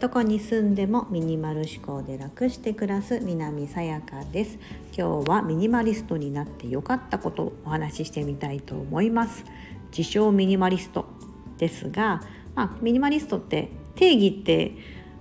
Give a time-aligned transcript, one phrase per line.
[0.00, 4.58] どこに住んでもミニマル思考で楽して暮らす南さやかです。
[4.96, 9.44] 今日はミニマリストになって良かったことをお話ししてみたいと思います。
[9.96, 11.06] 自称ミニマリスト
[11.56, 12.20] ですが、
[12.54, 14.72] まあ、ミニマリストって定義って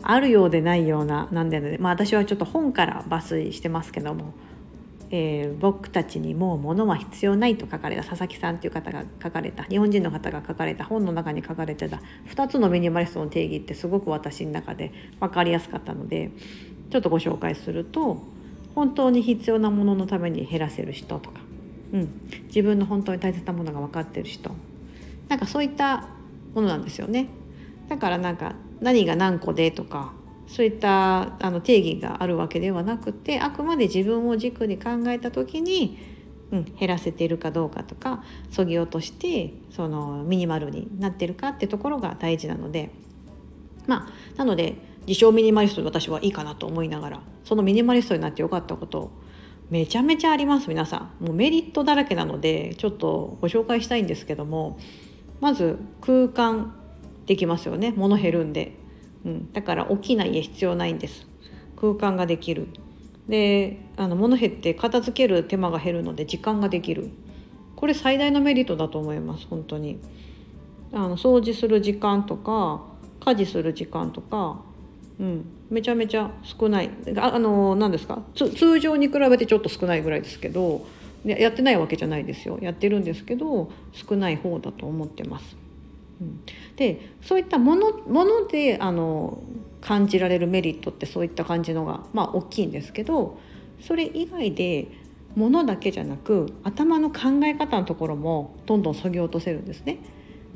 [0.01, 4.33] あるようでないようななんで、まあ、私はちょっと本から抜粋してますけども
[5.13, 16.31] えー、僕たちにもう物は必要ないと書かれた佐々木さんという方が書かれた日本人の方が書かれた本の中に書かれてた2つのミニマリストの定義ってすごく私の中で分かりやすかったので
[16.89, 18.21] ちょっとご紹介すると
[18.73, 21.41] 本当に必要なもののために減らせる人とか、
[21.91, 22.09] うん、
[22.47, 24.51] 自分の本当に大切なものが分かってる人
[25.27, 26.07] なんかそういった
[26.53, 27.29] ものなんですよね。
[27.87, 30.13] だからなんか何が何個でとか
[30.51, 35.97] そういったあの定義があるわけではなくてあくまで自分を軸に考えた時に、
[36.51, 42.91] うん、減らせているかどうかとかそぎ落としてそのミニマルになってるかってところが大事なので
[43.87, 44.75] まあなので
[45.07, 49.09] 自称ミニマリストで私はいいかなと思いながらそのミニマリストになってよかったこと
[49.69, 51.25] めちゃめちゃあります皆さん。
[51.25, 54.77] もうメリットだらけなのでちょっとご紹介したいんですけども
[55.39, 56.75] まず空間
[57.25, 57.93] できますよね。
[57.95, 58.75] 物減るんで。
[59.25, 61.27] うん、だから大きな家必要ないんです。
[61.79, 62.67] 空間ができる。
[63.27, 67.09] であの物減って片付ける手間が減るので時間ができる。
[67.75, 69.99] これ最大のメリットだと思います本当に。
[70.93, 72.81] あの掃除する時間とか
[73.23, 74.61] 家事する時間とか、
[75.19, 76.89] うん、めちゃめちゃ少ない。
[77.17, 78.23] ああの何ですか？
[78.35, 80.85] 通常に比べてちょっと少ないぐらいですけど
[81.23, 82.57] やってないわけじゃないですよ。
[82.61, 85.55] やってるんですけど少ない方だと思ってます。
[86.75, 89.41] でそういったものものであの
[89.81, 93.37] 感じられるメリットってそういった感じのがまあ大きいんですけど
[93.81, 94.87] それ以外で
[95.35, 99.99] ものだけじゃなく頭の考え方のところもどんどんそぎ落とせるんですね。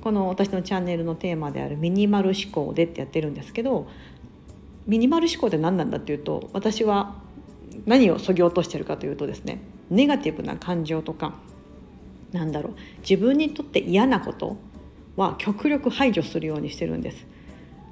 [0.02, 3.88] この私のチャンネルのテーマであるミニマル思考でってやってるんですけど
[4.85, 7.16] ミニマル思考って何なんだっていうと私は
[7.88, 11.34] 何をそぎ落としてるかというとですねネガティブな感情とか
[12.34, 14.57] なんだろう自分にとって嫌なこと
[15.15, 17.25] は極力排除するようにしてるんです。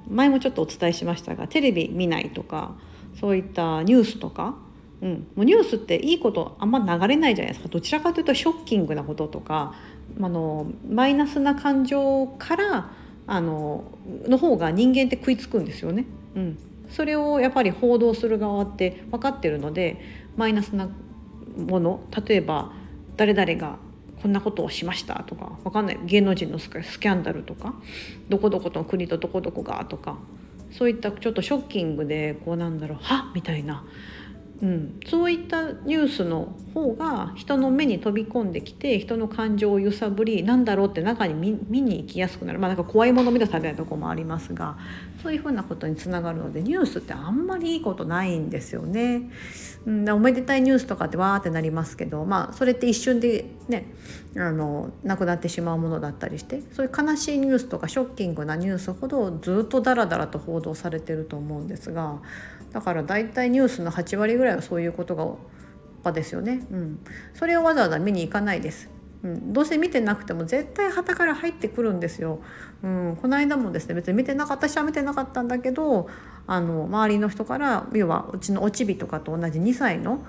[0.08, 2.74] 前もちょっとお伝えしましたがテレビ見ないとか
[3.18, 4.56] そういったニュースとか、
[5.00, 7.68] うん、もうニュースっていいことあんま流れないじゃないですか。
[7.68, 9.74] どちらかというとショッキングなこととか
[10.20, 12.90] あのマイナスな感情から
[13.26, 13.84] あの
[14.26, 16.04] の方が人間って食いつくんですよね。
[16.36, 16.58] うん、
[16.90, 20.00] それをやっぱり報道する側って分かってるので
[20.36, 20.90] マイナスな
[21.56, 22.72] もの例えば
[23.16, 23.78] 誰々が
[24.24, 25.98] こんなことをしましたとかわかんない。
[26.06, 27.74] 芸能人のスキャンダルとか
[28.30, 30.16] どこどこと国とどこどこがとか
[30.70, 33.84] そういったちょっとショッキングでこうなんだろうはっみたいな。
[34.62, 44.78] うん、そういったニュースの方が人の目に飛び込んできて人の感情を揺さぶりなんだろうって中に見見に行きやすくなるまあなんか怖いもの見たされないとこもありますが
[45.22, 49.30] そういうふうなことにつながるのでニュースってあんまりいいことないんですよね。
[49.86, 53.92] うん、おめでたいニュースとかってわーってなりますけどまあそれって一瞬でね
[54.36, 62.20] あのなくなってしまうものだったりしてそういう悲しいニュースとかショッキングなニュースほどずっとダラダラと報道されてると思うんですが
[62.74, 65.26] だから大体ニュースの8割ぐらいぐらいはそういうことが
[66.02, 66.98] 場ですよね、うん、
[67.32, 68.90] それをわざわざ見に行かないです。
[69.22, 72.40] うん、どうせ見てなくても絶対旗から入ってくるんですよ。
[72.82, 76.10] うん、この間もですね別に見てなかった私は見てなかったんだけど
[76.46, 80.22] あの周りの人から要はうちのおちびとかと同じ2歳の、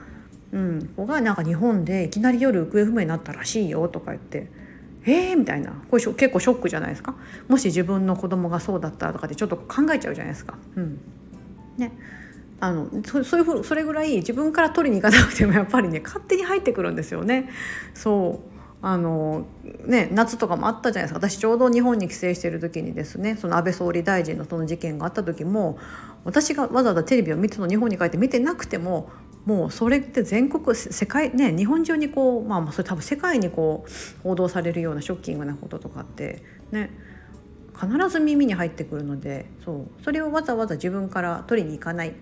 [0.54, 4.50] うん、子がなんか日本でいきなり夜行方不明になったらしいよとか言って。
[5.08, 5.72] えー、みたいな。
[5.92, 7.14] これ結構ショックじゃないですか。
[7.48, 10.58] もし自分の子供がそうだったらとかってちょっと考えちゃうじゃないですか。
[10.76, 11.00] うん。
[11.78, 11.92] ね、
[12.60, 17.50] あのそういうふうそれぐらい自分から取りに行かなくてもやっぱりね勝手に入ってくるんですよね。
[17.94, 18.56] そう。
[18.82, 19.48] あの
[19.86, 21.28] ね、夏とかもあったじゃないですか。
[21.28, 25.80] 私ちょうど日本に帰省してる時にですねその安倍総理大臣のその事件があった時も
[26.24, 29.10] 私がわざわざテレビを見ての日本に帰って見てなくても
[29.46, 36.92] もうそれって全国世界ね日本中にこうまあそれ多分世界にこう報道されるようなショッキングなこととかってね
[37.74, 40.04] 必ず耳に入ってくるのでそう。
[40.04, 42.14] それをわざわざ自分から取りに行かない。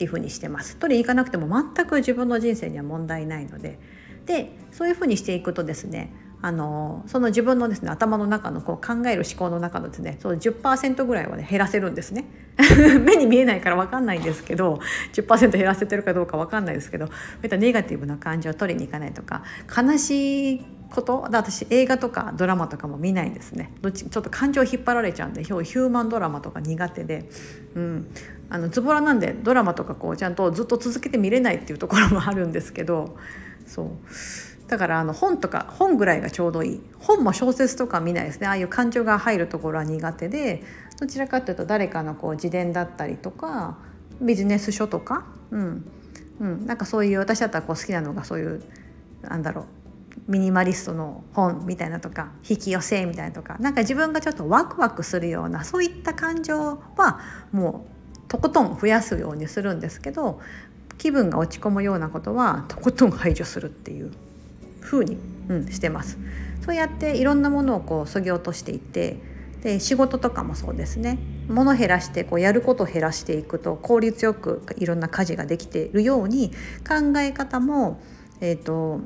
[0.00, 0.78] っていうふうにしてます。
[0.78, 3.78] 取りに行かなくても全く自分の人生には問題ないので。
[4.24, 12.24] でそういうふうにしていくとですねあのその自分のですね頭の中のこう考える思考の中のですねその10%ぐらいはね減らせるんですね。
[13.04, 14.80] 目に見えないから分かんないんですけど
[15.12, 19.42] 10%減らせてるかどうか分かんないですけどそういったネガティブな感情を取りに行かないとか
[19.74, 23.72] 悲しいこと私映画とかドラマとかも見ないんですね。
[23.80, 27.28] どっちちょっと感情引っ張られちゃうんでヒューマンドラマとか苦手で、
[27.74, 28.10] うん、
[28.50, 33.16] あのズボラなんでドラマとかこうちゃんとずっと続けて見れないっていうところもあるんですけど
[33.66, 33.88] そう。
[34.70, 36.80] だからあの本とか本ぐらいがちょうどいい。
[37.00, 38.46] 本も小説とか見ないですね。
[38.46, 40.62] ああいう感情が入るところは苦手で
[41.00, 43.78] どちらかというと誰かのこう自伝だったりとか
[44.20, 45.84] ビジネス書とか、うん
[46.38, 48.62] うん、なんかそういう私だったらこう好きなのがそういう
[49.22, 49.64] なんだろう
[50.30, 57.20] ミニマリストの本みたいなとか引き寄せみたいなとかなんか自分がちょっとワクワクするようなそういった感情は
[57.50, 60.40] もうとことん増やすようにするんですけど
[60.96, 64.12] 気分が落ち込むようなことはとことん排除するっていう。
[64.90, 66.18] 風に、うん、してます。
[66.64, 69.16] そうやっていろんなものをこう削ぎ落としていって
[69.62, 71.18] で仕事とかもそうですね。
[71.48, 76.50] 物減らしてこうやることを減らしていくと効率よくいろんな家事ができているように
[76.86, 78.00] 考え方も、
[78.40, 79.00] えーと、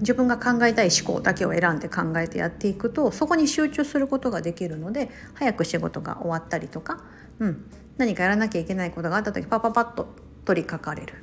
[0.00, 7.02] 自分が考えたい思考だけを選んで考えてやっていくとそこに集中することができるので早く仕事が終わったりとか、
[7.38, 10.08] うん、何かやらなきゃいけないことがあった時パパパッと
[10.46, 11.14] 取りかかれる、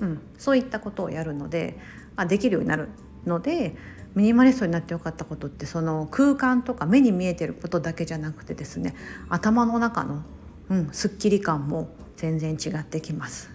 [0.00, 1.78] うん、そういったことをやるので
[2.16, 2.88] あできるようになる。
[3.26, 3.76] ので
[4.14, 8.94] ミニマリストになってよかったことってその空間とか目に見えてることだけじゃなくてですね
[9.28, 10.22] 頭の中の、
[10.70, 13.50] うん、すっきり感も全然違ってきます。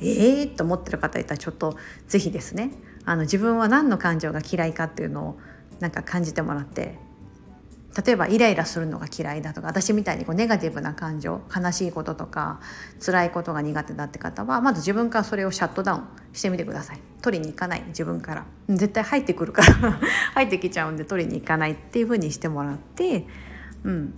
[0.00, 2.70] えーと思ってる方いたらちょっと是非ですね
[3.04, 5.40] あの自分は何の感情が嫌いかっていうのを
[5.80, 6.98] なんか感じてもらって
[7.96, 12.60] 例えばイライラするのが嫌いだとか私みたいにこうネガティブな感情悲しいこととか
[13.04, 17.00] 辛いことが苦手だって方はまず自分からそれをシャットダウンしてみてください。
[17.22, 18.46] 取りに行かない自分から。
[18.68, 19.98] 絶対入ってくるから。
[20.34, 23.26] 入ってきちゃうんで取りに行かないっていうふうにしてもらって
[23.84, 24.14] うん。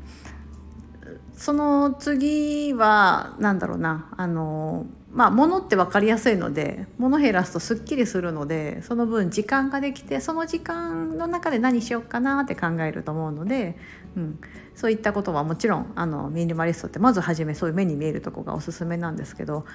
[1.40, 13.78] その次は何だろうなあのまあ物って分かりやすいので物減らすとすっきりするのでその分時間ができてその時間の中で何しようかなって考えると思うので、
[14.19, 14.38] うん、
[14.75, 19.66] そういったことはもちろんあのミニマリストってまず初めそういう目に見えるとこがおすすめなんですけど思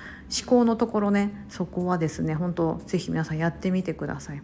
[0.46, 4.42] 考のところねそこはですね本当是非皆さんやってみてください。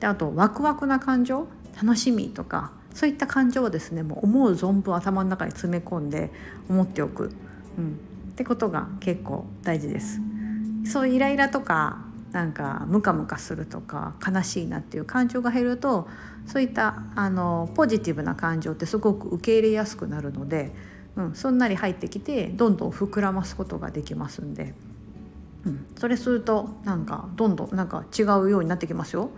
[0.00, 1.46] であとワクワクな感情
[1.80, 6.30] 楽しみとかそういった感情をですねもう思う存分頭の中に詰め込んで
[6.68, 7.30] 思っておく。
[7.78, 8.00] うん
[8.30, 10.18] ってことが結構大事です。
[10.86, 11.98] そうイライラとか
[12.32, 16.08] なんかムカムカするとか悲しいなっていう感情が減ると
[16.46, 20.72] そういったあのポジティブな感情ってすごく受け入れやすくなるので、
[21.16, 24.72] うん、すんなり入ってきてどんどん膨らますことができますんで、
[25.66, 29.30] うん、それするとなんかどんどんなんか違うようになってきますよ。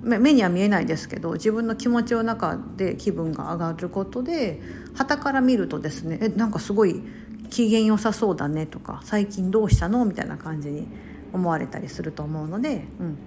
[0.00, 4.60] 目には見えないですけど自分の気持ちの中で気分が上がることで
[4.94, 7.02] 旗から見るとですねえなんかすごい
[7.50, 10.86] 機嫌良さそうだねとか最近どうしたのみたいな感じに
[11.32, 13.18] 思われたりすると思うので、うん、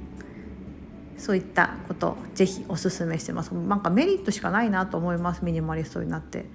[1.17, 3.51] そういったことぜひおすすめしてます。
[3.51, 5.43] なんかメリットしかないなと思います。
[5.43, 6.45] ミニマリストになって。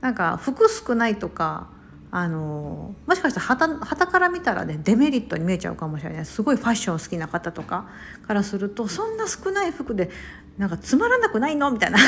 [0.00, 1.68] なんか服少ないとか
[2.18, 3.46] あのもしかしたら
[3.78, 6.24] はたから見たらねデメリットに見えちゃうかもしれない。
[6.24, 7.90] すごいファッション好きな方とか
[8.26, 10.08] からするとそんな少ない服で
[10.56, 11.70] なんかつまらなくないの？
[11.70, 11.98] みたいな。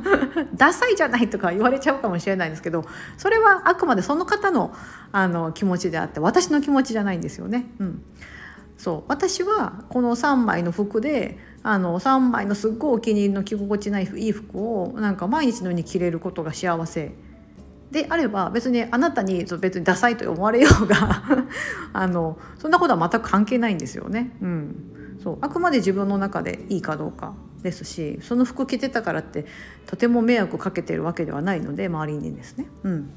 [0.56, 2.86] ダサいじゃないとか言われちゃうかもしれないんですけど
[3.18, 4.74] それはあくまでその方の
[5.12, 7.66] あの気持ちであって私の気持ちじゃないんですよね。
[7.80, 8.02] うん、
[8.78, 9.04] そう。
[9.08, 17.12] 私はこの3枚の服であの3枚のすっごいお気に入りの着心地ないいい服をなんか毎日のように着れることが幸せ。
[17.90, 21.22] であれば別にあなたに別にダサいと思われようが
[21.92, 24.36] あのそんなことは全く関係ないんですよね。
[24.40, 25.38] うん、そう。
[25.40, 29.44] あくまで自分の中でいいかどうかですしその服着てたからって
[29.86, 33.10] とても迷惑かけてるわけではないので周りにですね、うん、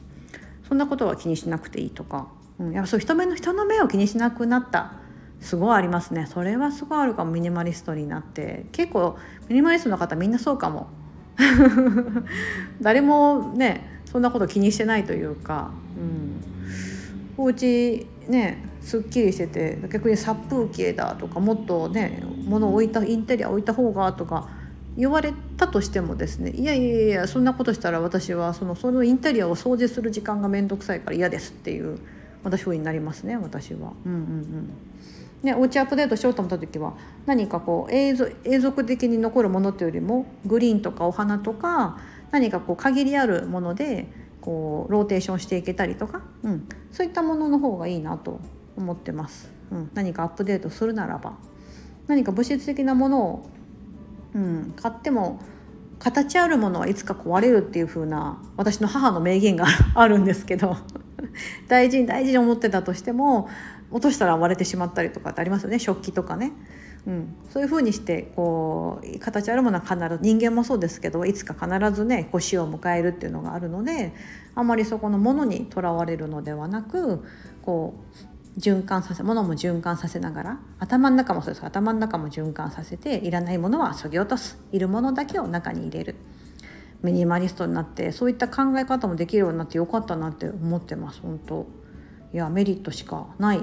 [0.68, 2.28] そんなことは気にしなくていいとか、
[2.60, 4.94] うん、やっぱそう人目の人の目を気にしなくなった。
[5.40, 6.26] すごいありますね。
[6.26, 7.32] それはすごいあるかも。
[7.32, 8.66] ミニマリストになって。
[8.72, 9.18] 結構
[9.50, 10.88] ミニマリストの方みんなそうかも。
[12.80, 24.50] 誰もねそんなこと気にしてないというか、うん、お家ねすっきりしてて逆に殺風景だとかもっとね物を置いたインテリア置いた方がとか
[24.96, 31.98] 言われたとしてもですねいやいやいやそんなことしたら私はそのそのインテリアを掃除する時間が面倒くさいから嫌ですっていう
[32.44, 33.94] 私風になりますね私は。
[34.06, 34.74] うんうんうん
[35.44, 36.94] ね、お家アップデートしようと思った時は
[37.26, 38.14] 何かこう永
[38.60, 42.00] 続的に残るものというよりもグリーンとかお花とか
[42.34, 44.08] 何かこう限りあるもので
[44.42, 48.42] こうローテーションしていけたりとか、うん、そういったものの方がいいなと
[48.76, 51.38] 思ってます、うん、何かアップデートするならば。
[52.08, 53.50] 何か物質的なものを、
[54.34, 55.40] うん、買っても
[56.00, 60.76] 形あるものはいつか壊れるっていう風な私の母の名言が あるんですけど
[61.70, 63.48] 大事に大事に思ってたとしても
[63.90, 65.80] 落としたら割れてしまったりとかってありますよね。
[65.80, 66.52] 食器とかね。
[67.06, 74.14] うん、そういうふうにしてこう形あるものは必ず人間もそうですけどいつか必ずねこう死を迎えるっていうのがあるので
[74.56, 77.26] あまりそこのものにとらわれるのではなく
[77.62, 77.96] こ
[78.56, 81.66] う循環させ物も循環させながら頭の中もそうです。
[81.66, 84.60] 頭の中も循環させていらないものはそぎ落とす。
[84.72, 86.16] いるものだけを中に入れる。
[87.02, 91.66] ミニマリストになってそういった考え方もできるようになってよかったなって思ってます本当。
[92.34, 93.62] いやメリットしかない。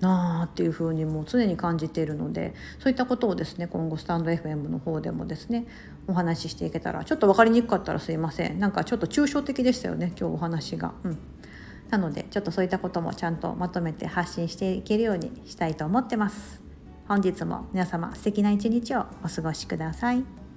[0.00, 5.66] なあっていうふうにもう常に感じているのでそういったことをですね今後スタンド FM の方でもですね
[6.06, 10.92] お話ししていけたらちょっと分かりにくかったらすいませんなんかちょっと抽象的でしたよね今日お話が。
[11.04, 11.18] うん
[11.90, 16.62] なのでちょっとそういったこともちゃんとまとめて発信していけるようにしたいと思ってます。
[17.06, 20.47] 本日も皆様素敵な一日をお過ごしください。